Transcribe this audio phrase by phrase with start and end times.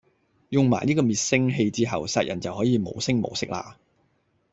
[0.49, 3.75] 用埋呢個滅聲器之後，殺人就可以無聲無息喇